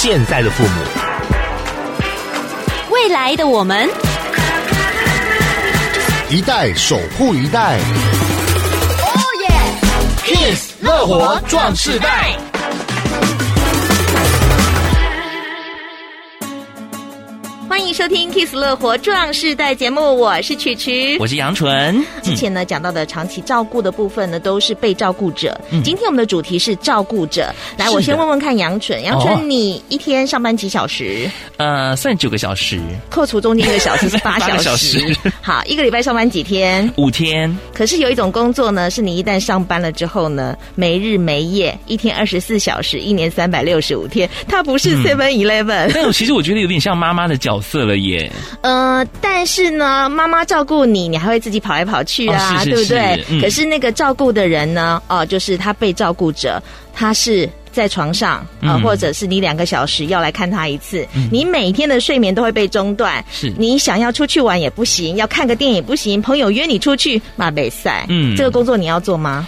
[0.00, 0.70] 现在的父母，
[2.88, 3.90] 未来的我们，
[6.30, 7.80] 一代守护一代。
[9.00, 9.48] 哦耶
[10.24, 12.36] ！Kiss 乐活壮世代。
[17.88, 22.04] 迎收听《Kiss 乐活壮世代》节目，我是曲曲，我是杨纯。
[22.22, 25.58] 之前呢讲到的长期照顾的部分呢，都是被照顾者。
[25.70, 27.50] 嗯、今天我们的主题是照顾者。
[27.78, 31.30] 来，我先问问看杨纯，杨纯，哦、你一天上班几小时？
[31.56, 34.62] 呃，算九个小时，扣除中间一个小时 是八小时。
[34.62, 36.92] 小时好，一个礼拜上班几天？
[36.98, 37.56] 五天。
[37.72, 45.90] 可是有一种工作呢，是你一旦上班了之后呢，没日没夜，一天二十四小时，一年三百六十五天，它不是 Seven Eleven。
[45.94, 48.30] 但其实我觉得有点像妈妈的角色了耶。
[48.62, 53.24] 呃，但是呢，妈妈照顾你，你还会自己跑来跑去啊，哦、是是是对不对？
[53.30, 56.62] 嗯、可是那个照顾的人呢，哦，就是他被照顾者，
[56.94, 63.24] 他是在床上啊，呃嗯、或者是你两个小时要来看他一次，嗯、你每天的睡眠都会被中断。
[63.30, 68.04] 是，你想要出去玩也不行，要看个电影也不行，朋友约你出去，马北赛。
[68.08, 69.46] 嗯，这个工作你要做吗？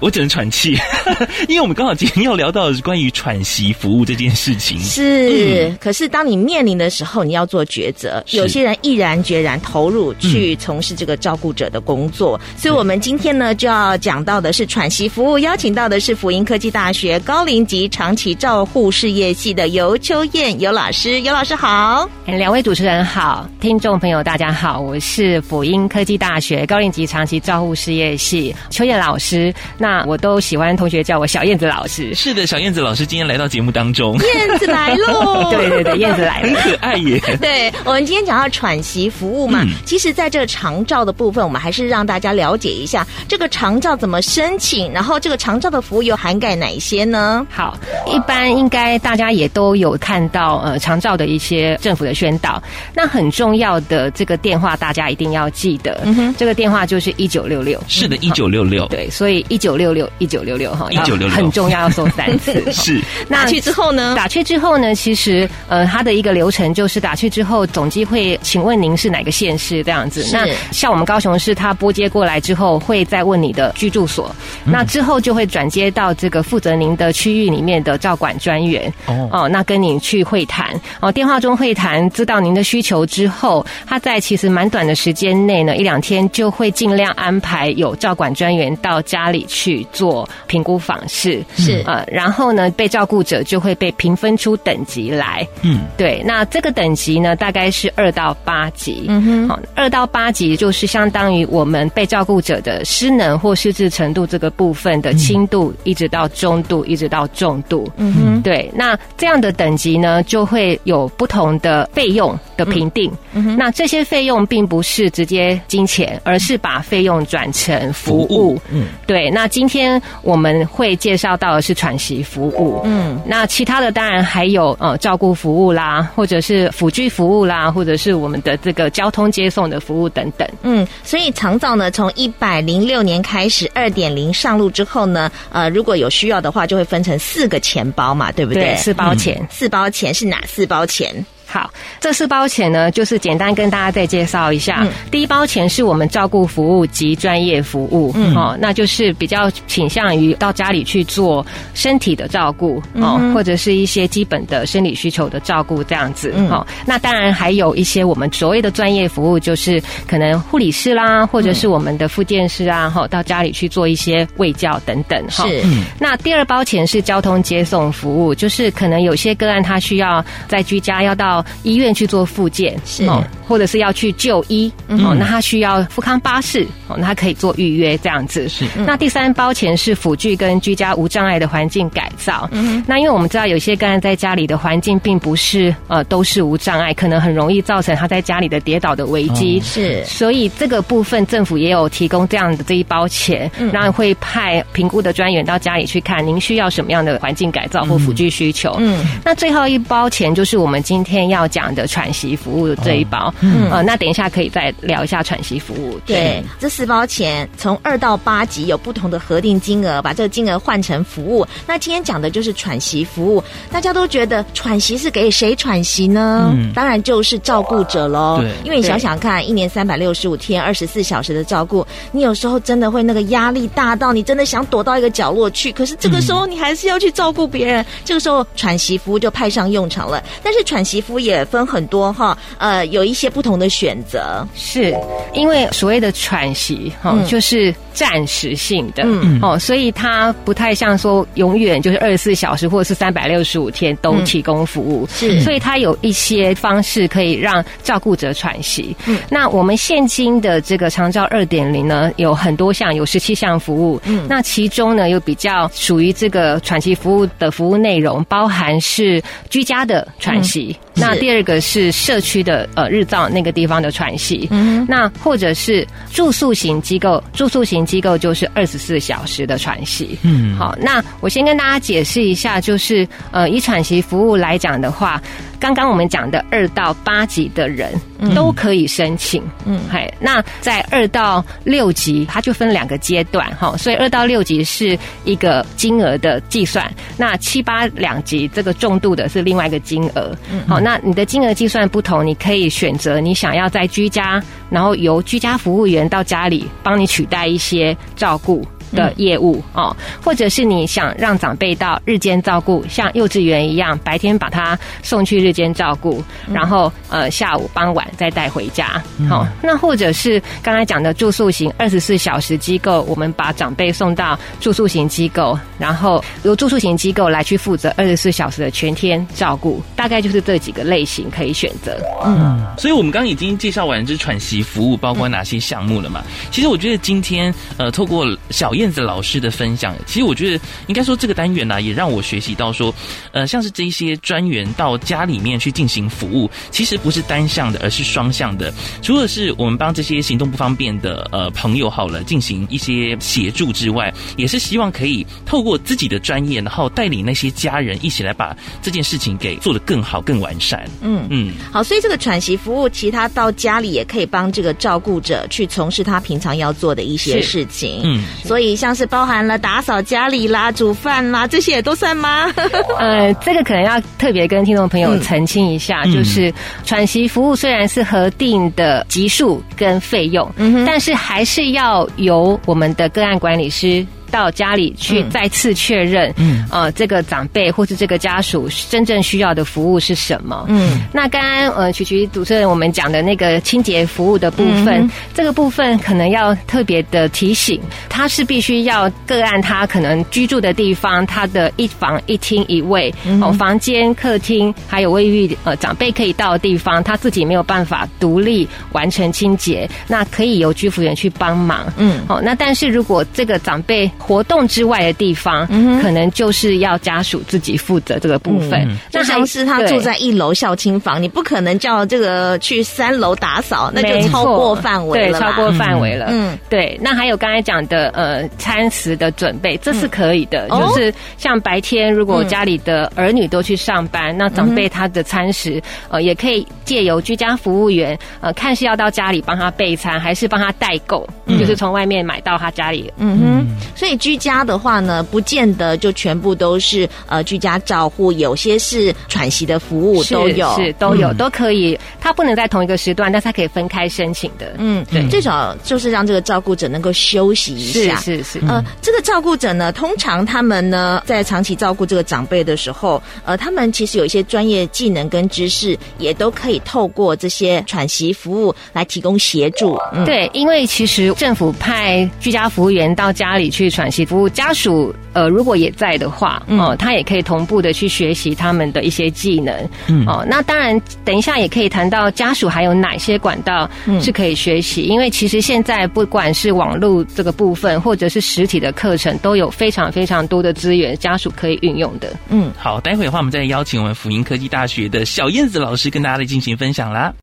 [0.00, 0.78] 我只能喘气，
[1.48, 4.78] 因为我们刚好今天要聊到的是关于喘息服务这件事情。
[4.80, 8.22] 是，嗯、可是当你面临的时候，你要做抉择。
[8.30, 21.20] 有些人毅然决然投入去从事这个照顾者的工作，嗯、所以我们今天呢就要讲到的是喘息服务，邀请到的是辅英科技大学高龄及长期照护事业系的尤秋燕尤老师。
[21.22, 29.52] 尤老师好，两位主持人好，听众朋友大家好，我是辅英科技大学高龄及长期照护事业系秋燕老师。
[29.76, 32.14] 那那我都喜欢同学叫我小燕子老师。
[32.14, 34.18] 是的，小燕子老师今天来到节目当中。
[34.18, 35.48] 燕子来喽！
[35.50, 37.18] 对对对，燕子来了，很可爱耶。
[37.40, 47.46] 对，我们今天讲到喘息服务嘛，嗯、其实在这个长照的部分，我们还是让大家了解一下这个长照怎么申请，然后这个长照的服务又涵盖哪一些呢？
[47.50, 47.74] 好，
[48.06, 52.62] 一般应该大家也都有看到呃长照的一些政府的宣导。
[52.94, 57.82] 那很重要的这个电话，大家一定要记得，嗯哼，这个电话就是一九六六。
[57.88, 58.86] 是的，一九六六。
[58.88, 59.77] 对，所以一九。
[59.78, 62.52] 六六一九六六哈，一九六六很重要，要说三次。
[62.72, 64.14] 是，那打去之后呢？
[64.16, 64.94] 打去之后呢？
[64.94, 70.26] 其实呃，它的一个流程就是打去之后，总机会请问您是哪个县市这样子。
[70.32, 74.34] 那像我们高雄市，它拨接过来之后，会再问你的居住所，
[74.64, 78.92] 嗯、那之后就会转接到这个负责您的区域里面的照管专员。
[79.06, 90.28] 哦哦，那跟您去会谈哦，电话中会谈，知道您的需求之后，他在其实蛮短的时间内呢，一两天就会尽量安排有照管专员到家里去做。
[90.46, 95.46] 评估访视是呃，然后呢，被照顾者就会被评分出等级来。
[95.62, 99.04] 嗯，对，那这个等级呢，大概是二到八级。
[99.08, 107.86] 嗯哼，好，二到八级就是相当于我们被照顾者的失能或失智程度这个部分的轻度，一直到中度，一直到重度。
[107.96, 113.12] 嗯哼，对，那这样的等级呢，就会有不同的费用的评定。
[113.32, 118.26] 嗯哼，那这些费用并不是直接金钱，而是把费用转成服务。
[118.28, 120.38] 服务嗯，对，那今天我。
[120.38, 130.48] 我们会介绍到的是喘息服务，嗯，那其他的当然还有呃照顾服务啦，或者是辅具服务啦，或者是我们的这个交通接送的服务等等。
[130.62, 138.62] 嗯，所以长照呢，从一百零六年开始二点零上路之后呢，呃，如果有需要的话，就会分成四个钱包嘛，对不对？
[138.62, 141.12] 对，四包钱，嗯，四包钱是哪四包钱？
[141.50, 144.80] 好，这四包钱呢，就是简单跟大家再介绍一下。
[144.82, 165.48] 嗯、第一包钱是我们照顾服务及专业服务，嗯，哦，那就是比较倾向于到家里去做身体的照顾，哦，嗯、或者是一些基本的生理需求的照顾这样子，嗯，哦，那当然还有一些我们所谓的专业服务，就是可能护理师啦，或者是我们的复健师啊，哈、嗯，到家里去做一些卫教等等，哈。
[165.48, 165.64] 是。
[165.98, 171.37] 那第二包钱是交通接送服务，就是可能有些个案他需要在居家要到。
[171.62, 178.48] 医院去做复健是哦，或者是要去就医、嗯、哦，那他需要富康巴士哦，那他可以做预约这样子。
[178.48, 182.48] 是，那第三包钱是辅具跟居家无障碍的环境改造。
[182.52, 189.58] 嗯，那因为我们知道有些个案在家里的环境并不是呃都是无障碍，可能很容易造成他在家里的跌倒的危机。
[189.58, 198.74] 哦、是，所以这个部分政府也有提供这样的这一包钱，嗯、然后会派评估的专员到家里去看您需要什么样的环境改造或辅具需求。
[198.78, 203.32] 嗯，那最后一包钱就是我们今天天要讲的喘息服务这一包。
[203.40, 205.98] 嗯，呃，那等一下可以再聊一下喘息服务。
[206.06, 211.46] 对，对这四包钱从二到八级有不同的核定金额，把这个金额换成服务。
[211.66, 216.50] 那今天讲的就是喘息服务，大家都觉得喘息是给谁喘息呢？
[216.54, 218.38] 嗯，当然就是照顾者喽。
[218.40, 225.70] 对，因为你想想看，一年三百六十五天，二十四小时的照顾，你有时候真的会那个压力大到你真的想躲到一个角落去。
[225.72, 230.22] 可是这个时候你还是要去照顾别人，嗯、这个时候喘息服务就派上用场了。
[230.42, 234.46] 但是喘息服务也分很多哈，呃，有一些不同的选择。
[234.54, 234.94] 是
[235.32, 245.06] 因为所谓的喘息哈，嗯、就是暂时性的，嗯哦，所以它不太像说永远就是二十四小时或者是三百六十五天都提供服务。
[245.12, 248.96] 是、嗯，所以它有一些方式可以让照顾者喘息。
[249.06, 254.00] 嗯，那我们现今的这个长照二点零呢，有很多项，有十七项服务。
[254.04, 260.76] 嗯，那其中呢，有比较属于这个喘息服务的服务内容，包含是居家的喘息。
[260.78, 275.20] 嗯那第二个是社区的呃日照那个地方的喘息，嗯，那或者是住宿型机构，住宿型机构就是二十四小时的喘息，嗯，好，那我先跟大家解释一下，就是呃以喘息服务来讲的话。
[275.60, 277.92] 刚刚我们讲的二到八级的人
[278.34, 298.64] 都可以申请，嗯，嘿，那在二到六级，它就分两个阶段，哈，所以二到六级是一个金额的计算，那七八两级这个重度的是另外一个金额，嗯，好，那你的金额计算不同，你可以选择你想要在居家，然后由居家服务员到家里帮你取代一些照顾。
[298.92, 309.02] 的业务哦，或者是你想让长辈到日间照顾，像幼稚园一样，白天把他送去日间照顾，然后呃下午傍晚再带回家。
[309.28, 321.98] 好，那或者是刚才讲的住宿型二十四小时机构，我们把长辈送到住宿型机构，然后由住宿型机构来去负责二十四小时的全天照顾，大概就是这几个类型可以选择。
[322.24, 326.22] 嗯，所以我们刚刚已经介绍完这喘息服务包括哪些项目了嘛？
[326.50, 328.72] 其实我觉得今天呃透过小。
[328.78, 332.94] 燕子老师的分享，其实我觉得应该说这个单元呢、啊，也让我学习到说，
[333.32, 338.72] 呃，像是这一些专员到家里面去进行服务，其实不是单向的，而是双向的。
[339.02, 350.88] 除了是我们帮这些行动不方便的呃朋友好了进行一些协助之外，也是希望可以透过自己的专业，然后带领那些家人一起来把这件事情给做得更好、更完善。
[351.00, 358.02] 嗯嗯，好，所以这个喘息服务，其他到家里也可以帮这个照顾者去从事他平常要做的一些事情。
[358.04, 358.67] 嗯，所以。
[358.76, 362.52] 像是包含了打扫家里啦、煮饭啦，这些也都算吗？
[362.98, 366.52] 呃，这个可能要特别跟听众朋友澄清一下，嗯、就是
[366.84, 374.06] 喘息服务虽然是核定的级数跟费用，嗯哼，但是还是要由我们的个案管理师。
[374.30, 380.66] 到家里去再次确认，嗯，呃，这个长辈或是这个家属真正需要的服务是什么？
[380.68, 393.10] 嗯，那刚刚呃，曲曲主持人我们讲的那个清洁服务的部分，嗯、这个部分可能要特别的提醒，他是必须要个案他可能居住的地方，他的一房一厅一卫，
[393.40, 408.72] 哦、呃，房间、客厅还有卫浴，呃，长辈可以到的地方，他自己没有办法独立完成清洁，那可以由居服员去帮忙，嗯，哦，那但是如果这个长辈活动之外的地方，嗯、可能就是要家属自己负责这个部分。
[408.88, 415.38] 嗯、就像是他住在一楼孝亲房，你不可能叫这个去三楼打扫，那就超过范围了。
[415.38, 416.26] 对，超过范围了。
[416.28, 416.98] 嗯，对。
[417.00, 420.66] 那还有刚才讲的呃餐食的准备，这是可以的。
[420.70, 433.10] 嗯、就是像白天如果家里的儿女都去上班，嗯、那长辈他的餐食呃也可以借由居家服务员呃看是要到家里帮他备餐，还是帮他代购，嗯、就是从外面买到他家里。
[433.16, 433.66] 嗯哼，
[433.96, 434.07] 所以。
[434.08, 442.00] 所以居家的话呢，不见得就全部都是呃居家照护，有些是喘息的服务都有，是，是都有、嗯、都可以。
[442.18, 444.74] 他不能在同一个时段，但是他可以分开申请的。
[444.78, 448.16] 嗯，对，最少就是让这个照顾者能够休息一下。
[448.16, 448.66] 是是是。
[448.66, 459.98] 呃，这个照顾者呢，通常他们呢在长期照顾这个长辈的时候，呃，他们其实有一些专业技能跟知识，也都可以透过这些喘息服务来提供协助。
[460.14, 463.92] 嗯、对，因为其实政府派居家服务员到家里去。
[463.98, 469.74] 喘息服务家属，呃，如果也在的话，哦，他也可以同步的去学习他们的一些技能，
[470.06, 473.90] 嗯，哦，那当然，等一下也可以谈到家属还有哪些管道
[474.20, 482.32] 是可以学习，因为其实现在不管是网络这个部分，或者是实体的课程，都有非常非常多的资源，家属可以运用的。
[482.50, 487.34] 嗯，好，待会的话，我们再邀请我们辅英科技大学的小燕子老师跟大家来进行分享啦。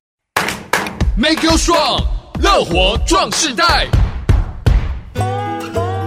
[1.17, 2.01] Make you strong，
[2.41, 3.85] 乐活壮世代。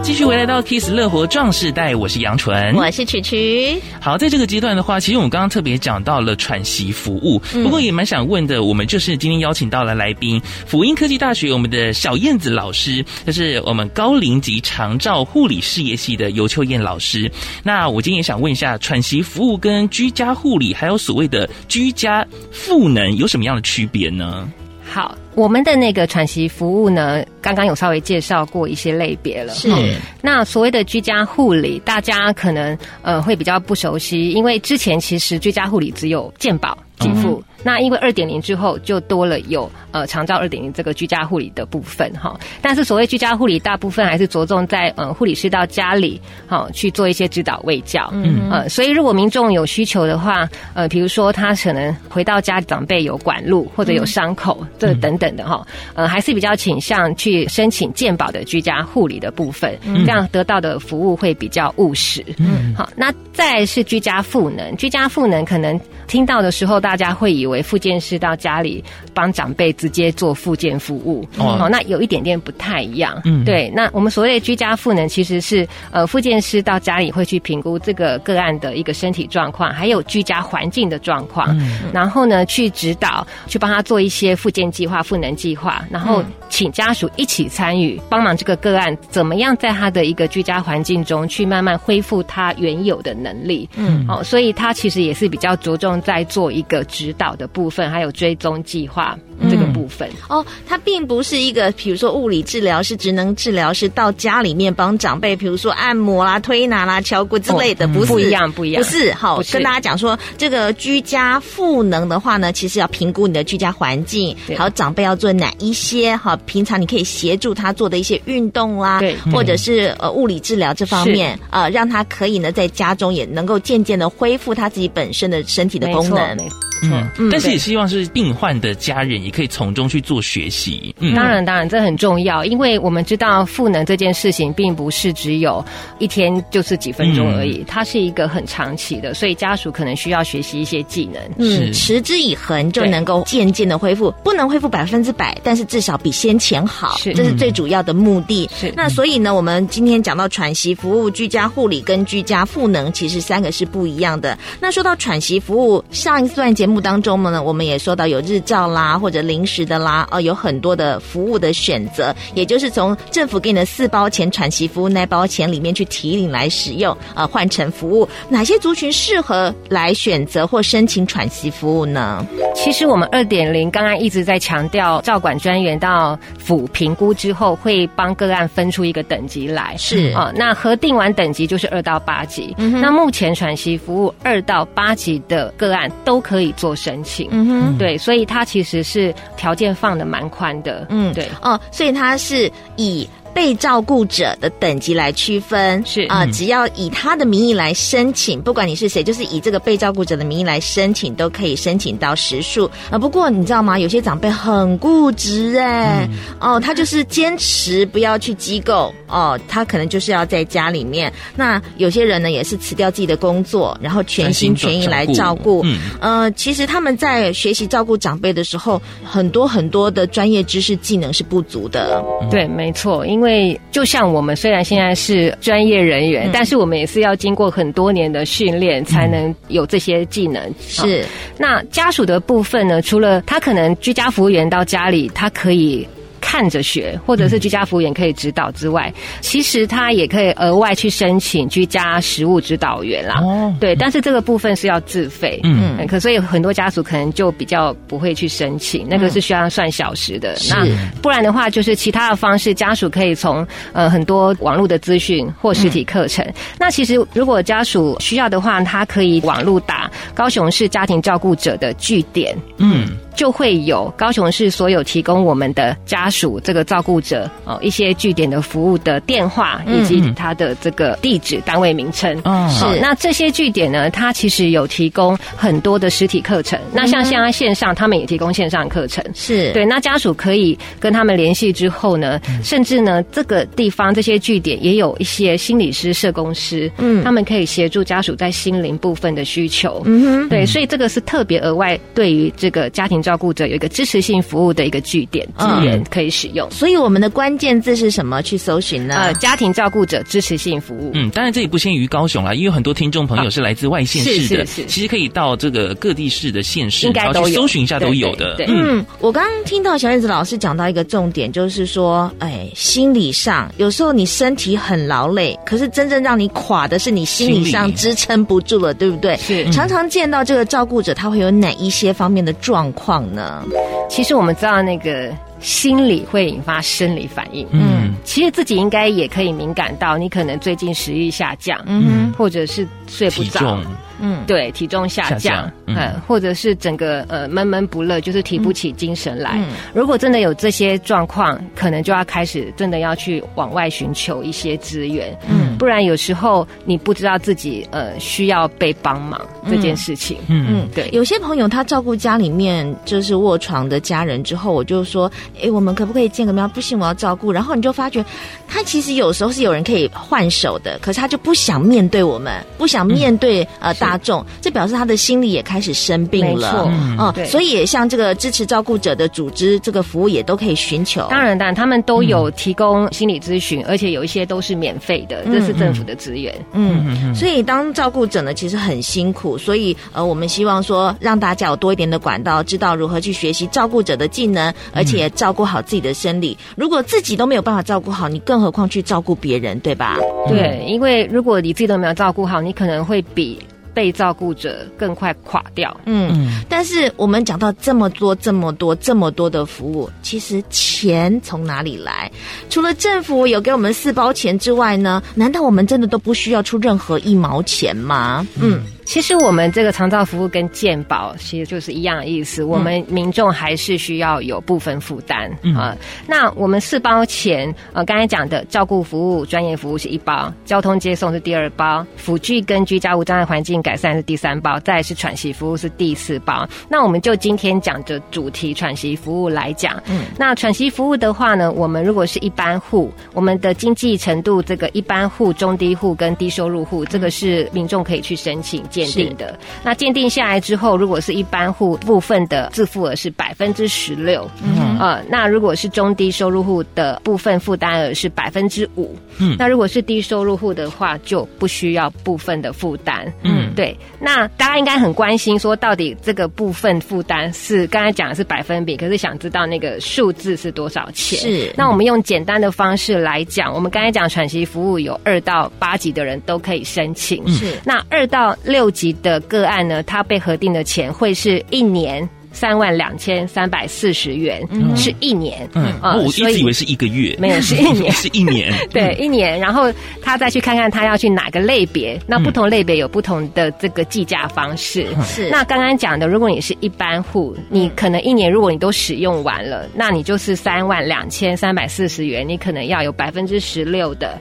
[0.08, 3.78] 继续回来到 Kiss 乐活壮士代，我是杨纯，我是曲曲。
[4.00, 17.30] 好，在这个阶段的话，其实我们刚刚特别讲到了喘息服务，不过也蛮想问的，我们就是今天邀请到了来宾，辅英科技大学我们的小燕子老师，就是我们高龄及长照护理事业系的尤秋燕老师。
[17.62, 24.50] 那我今天也想问一下，喘息服务跟居家护理，还有所谓的居家赋能，有什么样的区别呢？
[24.90, 29.54] 好，我们的那个喘息服务呢，刚刚有稍微介绍过一些类别了。
[29.54, 29.72] 是，
[30.20, 37.40] 那所谓的居家护理，大家可能呃会比较不熟悉，因为之前其实居家护理只有健保给付。
[37.40, 48.48] 嗯那因为二点零之后就多了有呃长照二点零这个居家护理的部分哈，但是所谓居家护理大部分还是着重在呃护理师到家里好去做一些指导卫教，嗯。
[48.50, 62.24] 呃所以如果民众有需求的话，呃比如说他可能回到家长辈有管路或者有伤口这等等的哈，呃还是比较倾向去申请健保的居家护理的部分，这样得到的服务会比较务实。
[62.38, 62.74] 嗯。
[62.76, 67.58] 好，那再来是居家赋能，居家赋能可能听到的时候大家会以为。
[67.58, 73.20] 为复健师到家里帮长辈直接做复健服务哦，那有一点点不太一样。
[73.24, 73.68] 嗯，对。
[73.74, 93.68] 那我们所谓的居家赋能，其实是呃，复健师到家里会去评估这个个案的一个身体状况，还有居家环境的状况，嗯，然后呢，去指导，去帮他做一些复健计划、赋能计划，然后请家属一起参与，帮忙这个个案怎么样在他的一个居家环境中去慢慢恢复他原有的能力。
[93.74, 99.16] 嗯，哦，所以他其实也是比较着重在做一个指导的部分，还有追踪计划
[99.48, 100.08] 这个部分。
[100.28, 109.12] 嗯、哦，它并不是一个，比如说物理治疗是、职能治疗是到家里面帮长辈，比如说按摩啦、推拿啦、敲骨之类的，哦、不是、嗯、不一样，不一样，不是。
[109.14, 126.36] 好，跟大家讲说，这个居家赋能的话呢，其实要评估你的居家环境，还有长辈要做哪一些哈，平常你可以协助他做的一些运动啦，对，或者是呃物理治疗这方面，呃，让他可以呢在家中也能够渐渐的恢复他自己本身的身体的功能。
[126.82, 130.94] 嗯，但是也希望是病患的家人也可以从中去做学习。
[131.00, 135.64] 嗯，当然，当然，这很重要，因为我们知道赋能这件事情并不是只有
[135.98, 141.22] 一天就是几分钟而已，嗯、它是一个很长期的，所以家属可能需要学习一些技能。
[141.38, 148.48] 嗯，持之以恒就能够渐渐的恢复，不能恢复百分之百，但是至少比先前好，是，这是最主要的目的。
[148.54, 154.38] 是，那所以呢，我们今天讲到喘息服务、居家护理跟居家赋能，其实三个是不一样的。
[154.60, 156.78] 那说到喘息服务，上一段节目。
[156.80, 172.24] 当中呢，我们也说到有日照啦，或者临时的啦，哦，有很多的服务的选择，也就是从政府给你的四包钱喘息服务那包钱里面去提领来使用，啊、呃，换成服务，哪些族群适合来选择或申请喘息服务呢？
[172.54, 193.08] 其实我们二点零刚刚一直在强调，照管专员到府评估之后，会帮个案分出一个等级来，是啊、哦，那核定完等级就是二到八级，嗯，那目前喘息服务二到八级的个案都可以做申请，嗯哼，对，所以它其实是条件放的蛮宽的，嗯，对，哦，所以它是以。
[193.34, 202.98] 被照顾者的等级来区分是啊、呃，只要以他的名义来申请，不管你是谁，就是以这个被照顾者的名义来申请，都可以申请到时数啊、呃。
[202.98, 203.78] 不过你知道吗？
[203.78, 206.08] 有些长辈很固执哎，
[206.40, 211.12] 嗯、哦，他就是坚持不要去机构哦，他可能就是要在家里面。
[211.36, 215.62] 那有些人呢，也是辞掉自己的工作，然后全心全意来照顾。
[215.64, 222.02] 嗯，呃，其实他们在学习照顾长辈的时候，很多很多的专业知识技能是不足的。
[222.22, 223.17] 嗯、对，没错，因为。
[223.18, 230.40] 因为就像我们虽然现在是专业人员，嗯、但是我们也是要经过很多年的训练，才能有这些技能。
[230.50, 231.04] 嗯、是，
[231.36, 232.80] 那家属的部分呢？
[232.80, 235.84] 除了他可能居家服务员到家里，他可以。
[236.28, 243.22] 看着学，或者是居家服务员可以指导之外，嗯、其实他也可以额外去申请居家实务指导员啦。
[243.22, 245.40] 哦，对，但是这个部分是要自费。
[245.42, 250.34] 嗯，可所以很多家属可能就比较不会去申请，那个是需要算小时的。
[250.34, 256.22] 嗯、那不然的话，就是其他的方式，家属可以从呃很多网络的资讯或实体课程。
[256.26, 262.36] 嗯、那其实如果家属需要的话，他可以网络打高雄市家庭照顾者的据点。
[262.58, 262.86] 嗯。
[263.18, 272.16] 就会有高雄市所有提供我们的家属这个照顾者哦一些据点的服务的电话以及他的这个地址单位名称。
[272.24, 272.64] 嗯，是。
[272.80, 276.56] 那这些据点呢，它其实有提供很多的实体课程。
[276.72, 279.04] 那像现在线上，他们也提供线上课程。
[279.14, 279.66] 是对。
[279.66, 289.82] 那家属可以跟他们联系之后呢，甚至呢这个地方这些据点也有一些心理师、社工师，嗯，他们可以协助家属在心灵部分的需求。
[289.86, 290.28] 嗯哼。
[290.28, 293.02] 对，所以这个是特别额外对于这个家庭。
[293.08, 296.46] 照顾者有一个支持性服务的一个据点资源可以使用。
[296.50, 298.18] 所以我们的关键字是什么？
[298.20, 298.94] 去搜寻呢？
[298.96, 300.90] 呃，家庭照顾者支持性服务。
[300.92, 308.34] 嗯，当然这也不限于高雄啦，因为很多听众朋友是来自外县市的，其实可以到这个各地市的县市，应该都有，搜寻一下都有的。
[308.36, 319.16] 对，嗯，我刚刚听到小燕子老师讲到一个重点，就是说，哎，心理上有时候你身体很劳累，可是真正让你垮的是你心理上支撑不住了，对不对？
[319.18, 323.44] 是，常常见到这个照顾者，他会有哪一些方面的状况呢？
[323.88, 325.12] 其实我们知道那个。
[325.40, 333.56] 心理会引发生理反应，嗯，其实自己应该也可以敏感到，你可能最近食欲下降，嗯，或者是睡不着。
[334.00, 339.32] 嗯，对，体重下降，下降嗯，嗯，或者是整个呃闷闷不乐，就是提不起精神来。
[339.36, 345.16] 嗯，如果真的有这些状况，可能就要开始真的要去往外寻求一些资源。
[345.28, 350.18] 嗯，不然有时候你不知道自己呃需要被帮忙这件事情。
[350.28, 350.88] 嗯嗯，对。
[350.92, 355.10] 有些朋友他照顾家里面就是卧床的家人之后，我就说，
[355.42, 356.48] 哎，我们可不可以见个面？
[356.50, 357.32] 不行，我要照顾。
[357.32, 358.04] 然后你就发觉，
[358.46, 363.87] 他其实有时候是有人可以换手的，可是他就不想面对我们，不想面对、嗯、呃大。
[363.88, 366.66] 大众，这表示他的心理也开始生病了。
[366.68, 371.06] 嗯，嗯，所以也像这个支持照顾者的组织，这个服务也都可以寻求。
[371.08, 376.34] 当然，当然，他们都有提供心理咨询，嗯，而且有一些都是免费的，这是政府的资源。
[376.52, 379.38] 嗯，嗯，嗯，所以当照顾者呢，其实很辛苦。
[379.38, 386.36] 所以，呃，我们希望说，让大家有多一点的管道，知道如何去学习照顾者的技能，而且照顾好自己的生理。
[386.56, 389.96] 如果自己都没有办法照顾好，你更何况去照顾别人，对吧？
[390.28, 393.38] 对，因为如果你自己都没有照顾好，你可能会比。
[393.78, 395.80] 被照顾者更快垮掉。
[395.84, 402.10] 嗯，但是我们讲到这么多、这么多、这么多的服务，其实钱从哪里来？
[402.50, 405.00] 除了政府有给我们四包钱之外呢？
[405.14, 408.26] 难道我们真的都不需要出任何一毛钱吗？
[408.40, 408.62] 嗯。
[408.88, 415.76] 其实我们这个长照服务跟健保其实就是一样的意思，我们民众还是需要有部分负担啊。
[416.06, 426.48] 那我们四包钱，呃，刚才讲的照顾服务、专业服务是一包，交通接送是第二包，辅具跟居家无障碍环境改善是第三包，再来是喘息服务是第四包。
[426.66, 438.64] 那我们就今天讲的主题喘息服务来讲，嗯，那喘息服务的话呢，我们如果是一般户，我们的经济程度这个一般户、中低户跟低收入户，这个是民众可以去申请。
[438.86, 453.76] 鉴定的，那鉴定下来之后，如果是一般户部分的自付额是百分之十六，嗯，呃，那如果是中低收入户的部分负担额是百分之五，嗯，那如果是低收入户的话，就不需要部分的负担，嗯，对。
[453.98, 461.18] 那大家应该很关心，说到底这个部分负担是刚才讲的是百分比，可是想知道那个数字是多少钱？
[461.18, 461.52] 是。
[461.56, 467.58] 那我们用简单的方式来讲，我们刚才讲喘息服务有二到八级的人都可以申请，是。
[467.64, 468.67] 那二到六。
[468.70, 475.48] 级的个案呢，它被核定的钱会是一年三万两千三百四十元，嗯，是一年。
[475.54, 478.52] 嗯，呃、我一直以为是一个月，没有是一年，是一年。
[478.70, 479.40] 对，一年。
[479.40, 484.86] 然后他再去看看他要去哪个类别，那不同类别有不同的这个计价方式。
[485.02, 485.30] 是。
[485.30, 494.16] 那刚刚讲的，如果你是一般户，你可能一年如果你都使用完了，那你就是三万两千三百四十元，你可能要有百分之十六的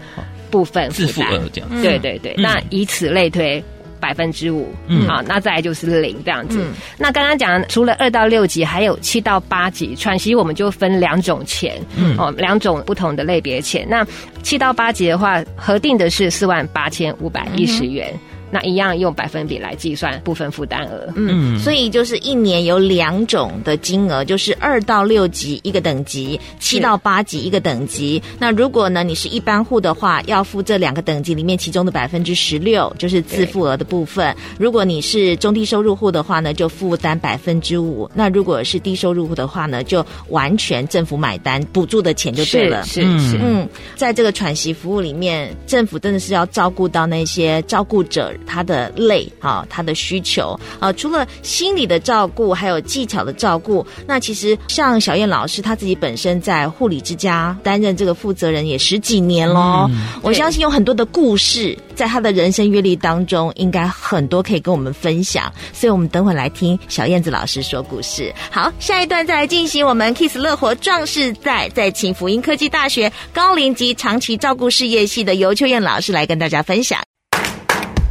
[0.50, 1.70] 部分自付额这样。
[1.84, 3.62] 对对对，嗯、那以此类推。
[4.00, 6.60] 百分之五，嗯，好，那再来就是零这样子。
[6.62, 13.86] 嗯、那刚刚讲除了二到六级，还有七到八级喘息，我们就分两种钱，嗯，哦，两种不同的类别钱。
[13.90, 14.06] 那
[14.44, 18.10] 七到八级的话，核定的是四万八千五百一十元。
[18.14, 28.22] 嗯那一样用百分比来计算部分负担额，嗯，所以就是一年有两种的金额，就是二到六级一个等级，七到八级一个等级。
[28.40, 34.34] 那如果呢，你是一般户的话，要付这两个等级里面其中的百分之十六，就是自付额的部分。
[34.58, 38.10] 如果你是中低收入户的话呢，就负担百分之五。
[38.14, 42.84] 那如果是低收入户的话呢，就完全政府买单，补助的钱就对了。
[42.86, 48.34] 是是，是，嗯，在这个喘息服务里面，政府真的是要照顾到那些照顾者。
[48.46, 53.86] 他的累啊，他的需求啊，除了心理的照顾，还有技巧的照顾。
[54.06, 59.88] 那其实像小燕老师，他自己本身在护理之家担任这个负责人也十几年喽。
[59.90, 65.52] 嗯，我相信有很多的故事，在他的人生阅历当中，应该很多可以跟我们分享。
[65.74, 68.34] 所以，我们等会来听小燕子老师说故事。
[68.52, 77.07] 好，下一段再来进行我们 Kiss 乐活壮士在在请福音科技大学高龄及长期照顾事业系的尤秋燕老师来跟大家分享。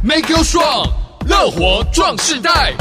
[0.07, 0.89] Make you strong，
[1.27, 2.73] 乐活壮世代。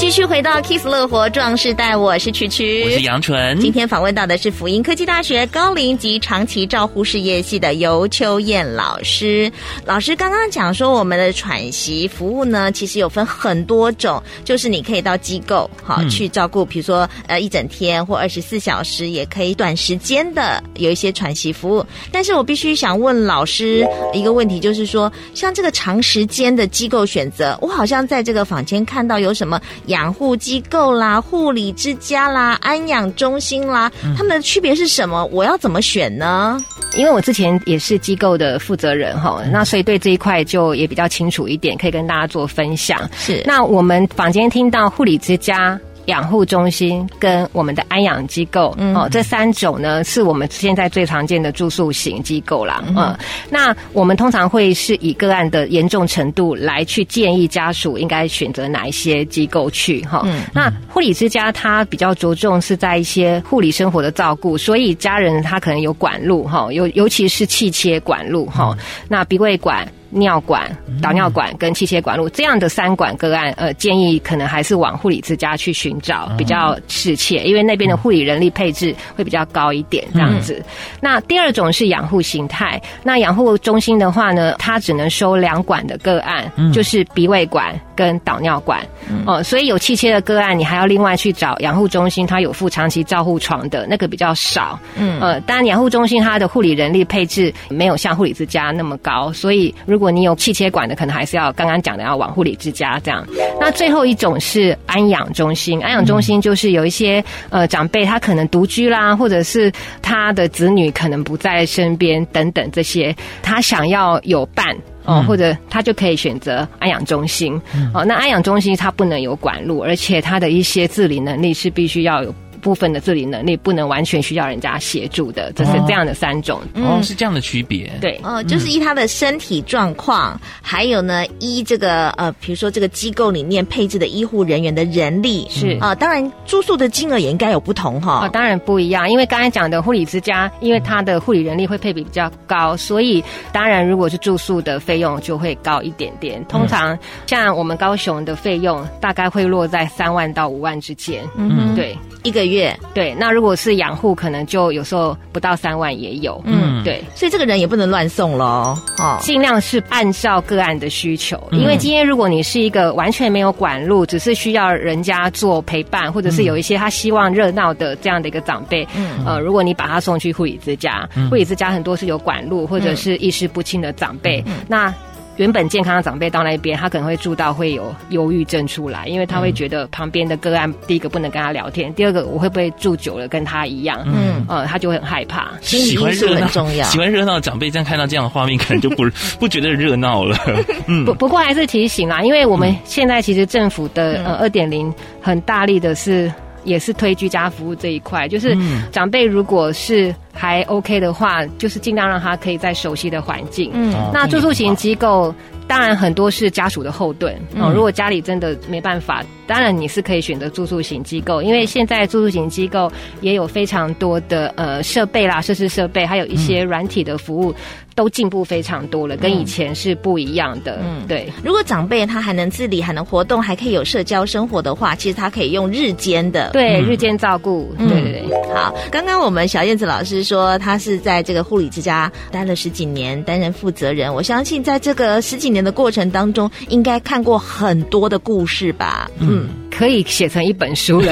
[0.00, 3.60] 继续回到 Kiss 乐活壮士带，我是曲曲，我是杨纯。
[3.60, 9.52] 今天访问到的是辅英科技大学高龄及长期照护事业系的尤秋燕老师。
[9.84, 21.84] 老师刚刚讲说，我们的喘息服务呢，其实有分很多种，就是你可以到机构好、嗯、去照顾，比如说呃一整天或二十四小时，也可以短时间的有一些喘息服务。
[22.10, 29.60] 但是我必须想问老师一个问题，就是说，像这个长时间的机构选择，我好像在这个坊间看到有什么
[29.90, 35.24] 养护机构啦、护理之家啦、安养中心啦，他们的区别是什么？
[35.26, 36.58] 我要怎么选呢？
[36.96, 43.08] 因为我之前也是机构的负责人哈，那所以对这一块就也比较清楚一点，可以跟大家做分享。
[43.16, 45.78] 是，那我们坊间听到护理之家。
[46.06, 52.82] 养护中心跟我们的安养机构，嗯，哦，这三种呢是我们现在最常见的住宿型机构啦。
[52.88, 60.22] 嗯，嗯，那我们通常会是以个案的严重程度来去建议家属应该选择哪一些机构去哈。
[60.24, 68.76] 嗯，那护理之家它比较着重是在一些护理生活的照顾，所以家人他可能有管路哈，尤尤其是气切管路哈，
[69.08, 69.86] 那鼻胃管。
[70.10, 70.70] 尿管、
[71.00, 80.54] 导尿管跟气切管路这样的三管个案，呃，建议可能还是往护理之家去寻找比较适切，因为那边的护理人力配置会比较高一点，这样子。
[80.58, 80.64] 嗯、
[81.00, 88.80] 那第二种是养护形态，那养护中心的话呢，它只能收两管的个案，就是鼻胃管跟导尿管。
[89.26, 94.76] 哦、呃，所以有气切的个案，你还要另外去找养护中心，它有附长期照护床的那个比较少。
[94.96, 103.24] 嗯，呃，当然养护中心它的护理人力配置没有像护理之家那么高，所以如如果你有气切管的，可能还是要刚刚讲的要往护理之家这样。
[103.60, 109.70] 那最后一种是安养中心，安养中心就是有一些呃长辈他可能独居啦，或者是
[110.02, 117.54] 他的子女可能不在身边等等这些，他想要有伴哦，或者他就可以选择安养中心
[117.94, 118.04] 哦。
[118.04, 122.34] 那安养中心它不能有管路，而且他的一些自理能力是必须要有。
[122.60, 127.90] 部分的自理能力不能完全需要人家协助的，这是这样的三种哦，嗯、是这样的区别。
[128.00, 138.12] 对，哦，就是依他的身体状况，嗯、还有呢，依这个呃，比如说这个机构里面配置的医护人员的人力是啊、呃，当然住宿的金额也应该有不同哈。
[138.12, 146.44] 啊、哦，当然不一样，因为刚才讲的护理之家，因为他的护理人力会配比比较高，所以当然如果是住宿的费用就会高一点点。
[146.46, 151.22] 通常像我们高雄的费用大概会落在三万到五万之间。
[151.36, 151.96] 嗯，对。
[152.22, 174.92] 一个月，对，那如果是养护，可能就有时候不到三万也有，嗯，对，所以这个人也不能乱送喽，哦，尽量是按照个案的需求，因为今天如果你是一个完全没有管路，只是需要人家做陪伴，或者是有一些他希望热闹的这样的一个长辈，嗯，呃，如果你把他送去护理之家，护理之家很多是有管路或者是意识不清的长辈，那。
[175.36, 185.52] 原本健康的长辈到那边，他可能会住到会有忧郁症出来，因为他会觉得旁边的个案，第一个不能跟他聊天，第二个我会不会住久了跟他一样，嗯，呃，他就会很害怕。
[185.62, 189.04] 喜欢热闹很重要，喜欢热闹的长辈，这样看到这样的画面，可能就不
[189.40, 190.36] 不觉得热闹了。
[190.86, 196.30] 嗯，不不过还是提醒啦，因为我们现在其实政府的呃二点零很大力的是。
[196.64, 198.56] 也是推居家服务这一块，就是
[198.90, 203.70] 长辈如果是还 OK 的话，就是尽量让他可以在熟悉的环境。
[203.74, 205.34] 嗯，那住宿型机构
[205.66, 207.34] 当然很多是家属的后盾。
[207.54, 217.54] 嗯，如果家里真的没办法，当然你是可以选择住宿型机构，因为现在住宿型机构也有非常多的呃设备啦、设施设备，还有一些软体的服务。
[217.94, 220.80] 都进步非常多了，跟以前是不一样的。
[220.82, 221.30] 嗯，对。
[221.44, 227.72] 如果长辈他还能自理，还能活动，还可以有社交生活的话，其实他可以用日间的，对，日间照顾。
[227.78, 228.54] 对对对。
[228.54, 234.12] 好，刚刚我们小燕子老师说，他是在这个护理之家待了十几年，担任负责人。
[234.12, 239.10] 我相信在这个十几年的过程当中，应该看过很多的故事吧？
[239.18, 239.48] 嗯。
[239.80, 241.10] 可以写成一本书了，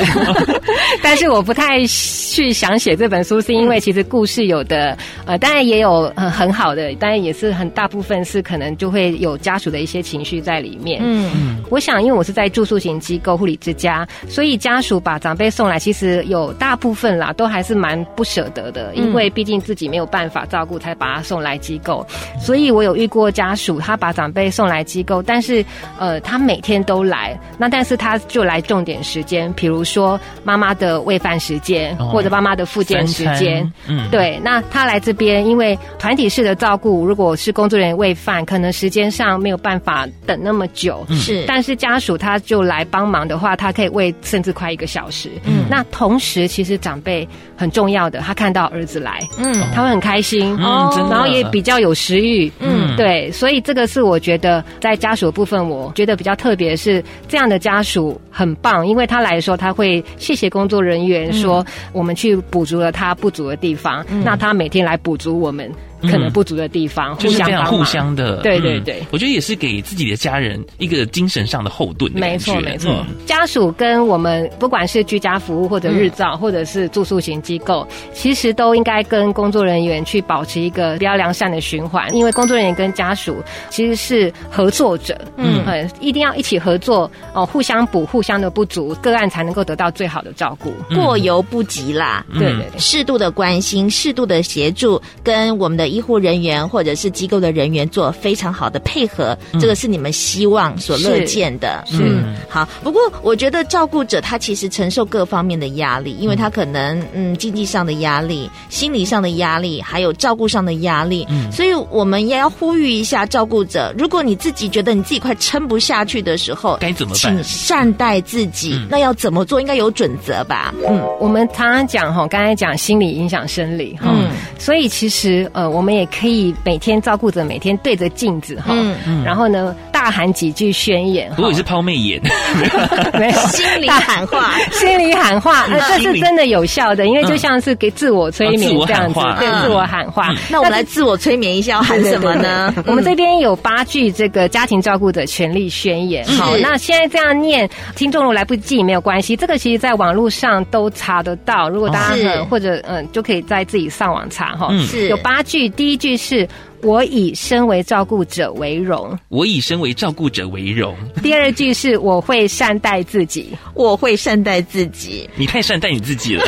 [1.02, 11.00] 但是我不太去想写这本书，是因为其实故事有的，呃，当然也有很很好的，当然也是很大部分是可能就会有家属的一些情绪在里面。
[11.02, 22.06] 嗯嗯，我想因为我是在住宿型机构护理之家，所以家属把长辈送来，其实有大部分啦，都还是蛮不舍得的，因为毕竟自己没有办法照顾，才把他送来机构。
[22.38, 25.64] 所以我有遇过家属，他把长辈送来机构，但是
[25.98, 28.57] 呃，他每天都来，那但是他就来。
[28.60, 34.40] 重点时间，比如说妈妈的喂饭时间，或者妈妈的复健时间，嗯，对。
[34.42, 41.44] 那他来这边，因为团体式的照顾，如果是工作人员喂饭，可能时间上没有办法等那么久，是。
[41.46, 45.30] 但是家属他就来帮忙的话，他可以喂甚至快一个小时。
[45.44, 53.30] 嗯，那同时其实长辈很重要的，他看到儿子来，嗯，他会很开心，哦，然后也比较有食欲，嗯，对。
[53.32, 58.47] 所以这个是我觉得在家属的部分，我觉得比较特别是这样的家属很。
[58.48, 65.70] 很棒，因为他来的时候，他会谢谢工作人员说，我们去补足了他不足的地方，嗯、那他每天来补足我们。
[66.02, 68.36] 可能不足的地方，嗯、就是非常互相的。
[68.42, 72.20] 对对对、嗯，我觉得也是给自己的家人一个精神上的后盾的。
[72.20, 92.24] 没错没错、嗯，家属跟我们不管是居家服务或者日照，或者是住宿型机构，其实都应该跟工作人员去保持一个比较良善的循环，因为工作人员跟家属其实是合作者，嗯，嗯一定要一起合作哦，互相补互相的不足，个案才能够得到最好的照顾，过犹不及啦。
[92.34, 95.87] 对对对，适度的关心，适度的协助，跟我们的。
[95.88, 101.84] 医护人员或者是机构的人员做非常好的配合，嗯、这个是你们希望所乐见的。
[101.92, 102.68] 嗯，好。
[102.82, 111.26] 不过我觉得照顾者他其实承受各方面的压力，因为他可能嗯经济上的压力、心理上的压力，还有照顾上的压力。
[111.30, 117.18] 嗯，所以我们也要呼吁一下照顾者，如果你自己觉得你自己快撑不下去的时候，该怎么办？
[117.18, 118.74] 请善待自己。
[118.74, 119.60] 嗯、那要怎么做？
[119.60, 120.74] 应该有准则吧？
[120.88, 125.68] 嗯，我们常常讲哈，刚才讲心理影响生理哈，嗯，所以其实呃。
[125.78, 128.96] 我们也可以每天照顾着，每天对着镜子哈，嗯。
[129.06, 131.30] 嗯，然后呢，大喊几句宣言。
[131.36, 132.20] 如果是抛媚眼，
[133.14, 133.38] 没有。
[133.48, 140.34] 心里喊话， 心里喊话，呃，这是真的有效的，因为就像是给自我催眠这样子，对，自我喊话。
[140.50, 142.74] 那我们来自我催眠一下，要喊什么呢？
[142.84, 146.24] 我们这边有八句这个家庭照顾者权利宣言。
[146.26, 151.68] 好，那现在这样念，听众如果来不及没有关系，这个其实在网络上都查得到。
[151.68, 154.76] 如果大家或者嗯，就可以在自己上网查哈。
[154.80, 155.08] 是。
[155.08, 155.67] 有八句。
[155.70, 156.48] 第一句是
[156.82, 160.96] 我以身为照顾者为荣，我以身为照顾者为荣。
[161.22, 165.28] 第二句是我会善待自己，我会善待自己。
[165.36, 166.44] 你太善待你自己了。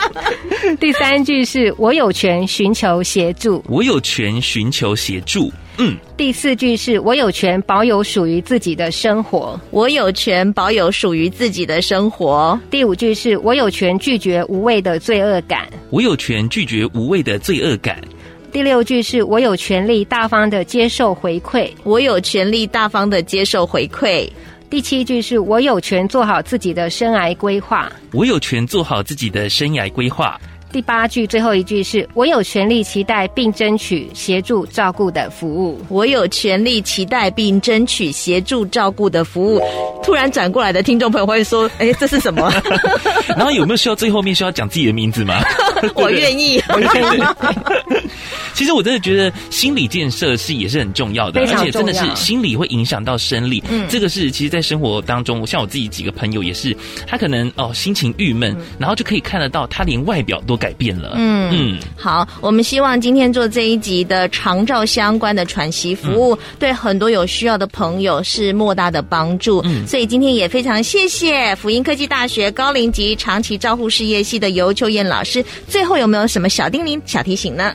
[0.78, 5.50] 第三句是我有权寻求协助，我有权寻求协助。
[5.78, 5.96] 嗯。
[6.16, 12.58] 第四句是我有权保有属于自己的生活，我有权保有属于自己的生活。
[12.70, 18.00] 第五句是我有权拒绝无谓的罪恶感，我有权拒绝无谓的罪恶感。
[18.50, 24.28] 第六句是我有权利大方的接受回馈，我有权利大方的接受回馈。
[24.70, 30.40] 第七句是我有权做好自己的生涯规划，我有权做好自己的生涯规划。
[30.70, 39.62] 第八句最后一句是我有权利期待并争取协助照顾的服务，我有权利期待并争取协助照顾的服务。
[40.02, 42.52] 突然转过来的听众朋友会说：“哎，这是什么？”
[43.36, 45.40] 然后有没有需要最后面需要讲自己的名字吗？
[45.94, 46.62] 我愿意。
[48.54, 53.62] 其实我真的觉得心理建设是也是很重要的，而且真的是心理会影响到生理。
[53.70, 56.76] 嗯，这个是其实，在生活当中，像我自己几个朋友也是，
[57.06, 61.12] 他可能哦心情郁闷，然后就可以看得到他连外表都改变了。
[61.16, 69.60] 嗯嗯，好，我们希望今天做这一集的长照相关的喘息服务，嗯、对很多有需要的朋友是莫大的帮助。
[69.64, 75.44] 嗯，所以今天也非常谢谢辅英科技大学高龄及长期照护事业系的尤秋燕老师。
[75.68, 77.72] 最后有没有什么小叮咛、小提醒呢？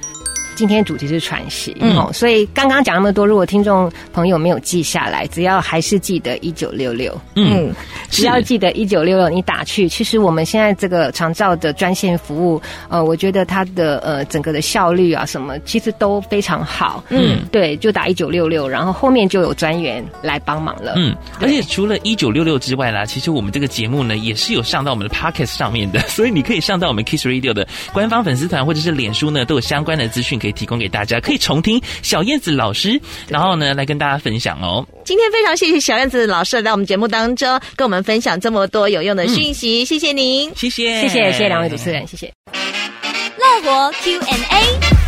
[0.55, 7.73] 今天主题是喘息，嗯，哦，所以刚刚讲那么多，如果听众朋友没有记下来，只要还是记得一九六六，嗯，
[8.09, 30.33] 只要记得一九六六，你打去，其实我们现在这个长照的专线服务，呃，我觉得它的呃整个的效率啊什么，其实都非常好，嗯，对，就打一九六六，然后后面就有专员来帮忙了，嗯，而且除了一九六六之外啦，其实我们这个节目呢也是有上到我们的 Podcast 上面的， 所以你可以上到我们 Kiss Radio 的官方粉丝团或者是脸书呢，都有相关的资讯。
[30.43, 34.85] 可以提供给大家，可以重听小燕子老师，然后呢来跟大家分享哦。
[35.05, 42.29] 今天非常谢谢小燕子老师来到我们节目当中，跟我们分享这么多有用的讯息，嗯、谢谢您，谢谢，谢谢，谢谢两位主持人，谢谢。
[43.37, 45.02] 乐活 Q&A。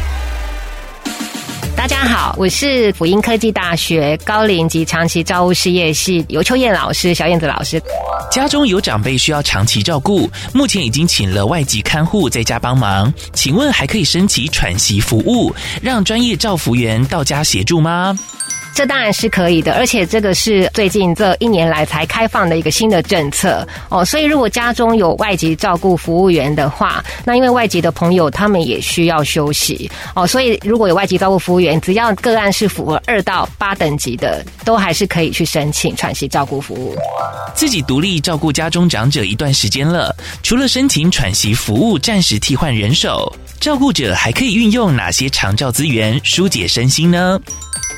[1.85, 7.79] 大家好，我是辅音科技大学高龄及长期照护事业系尤秋燕老师，小燕子老师。
[8.31, 18.17] 家中有长辈需要长期照顾，目前已经请了外籍看护在家帮忙，请问还可以升级喘息服务，让专业照服员到家协助吗？
[18.75, 24.03] 这当然是可以的，而且这个是最近这一年来才开放的一个新的政策哦。
[24.03, 36.97] 所以，如果家中有外籍照顾服务员的话，那因为外籍的朋友他们也需要休息哦，所以如果有外籍照顾服务员，只要个案是符合二到八等级的，都还是可以去申请喘息照顾服务。
[37.55, 47.39] 自己独立照顾家中长者一段时间了，除了申请喘息服务，暂时替换人手，照顾者还可以运用哪些长照资源疏解身心呢？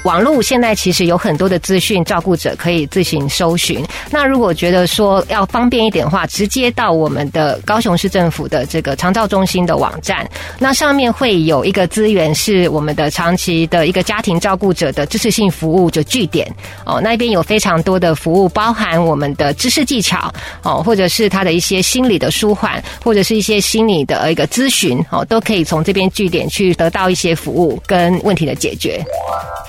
[0.03, 3.83] 网络现在其实有很多的资讯，照顾者可以自行搜寻。
[4.09, 10.25] 那如果觉得说要方便一点的话，直接到我们的高雄市政府的这个长照中心的网站，
[10.59, 16.49] 那上面会有一个资源是我们的长期的一个家庭照顾者的支持性服务，就据点
[16.85, 29.03] 哦，那边有非常多的服务，包含我们的知识技巧哦，或者是他的一些心理的舒缓，或者是一些心理的一个咨询哦，都可以从这边据点去得到一些服务跟问题的解决。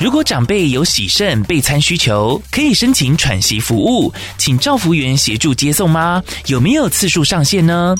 [0.08, 6.24] 如果长辈有喜肾备餐需求，可以申请喘息服务，请照服员协助接送吗？
[6.46, 7.94] 有没有次数上限呢？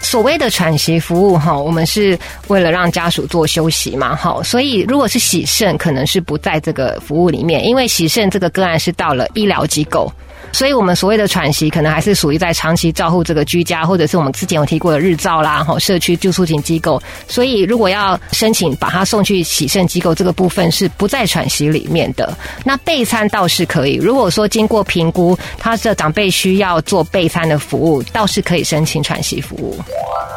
[0.00, 10.08] 所谓的喘息服务哈，我们是为了让家属做休息嘛，哈，所以如果是喜肾，可能是不在这个服务里面，因为喜肾这个个案是到了医疗机构。
[10.52, 17.00] 所以，我们所谓的喘息，可能还是属于在长期照护这个居家，或者是我们之前有提过的日照啦，哈，社区住宿型机构。
[17.28, 22.36] 所以，如果要申请把他送去洗肾机构，这个部分是不在喘息里面的。
[22.64, 23.94] 那备餐倒是可以。
[23.96, 29.78] 如果说经过评估，他的长辈需要做备餐的服务，倒是可以申请喘息服务。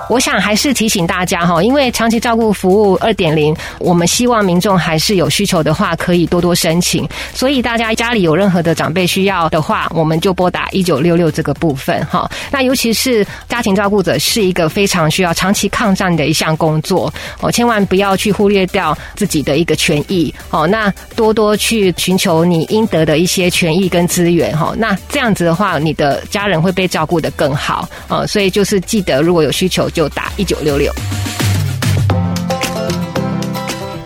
[0.09, 7.07] 我想还是提醒大家哈，因为长期照顾服务二点零，我们希望民众还是有需求的话，可以多多申请。
[7.33, 12.29] 所以大家家里有任何的长辈需要的话，我我们就拨打一九六六这个部分哈。
[12.51, 20.67] 那尤其是家庭照顾者是一个非常需要长期抗战的一项工作哦，千万不要去忽略掉自己的一个权益哦。
[20.67, 24.73] 那多多去寻求你应得的一些权益跟资源哈。
[24.77, 28.27] 那这样子的话，你的家人会被照顾得更好哦。
[28.27, 29.89] 所以就是记得，如果有需求。
[29.93, 30.91] 就打一九六六。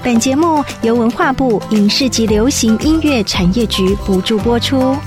[0.04, 4.98] 本节目由文化部影视及流行音乐产业局补助播出。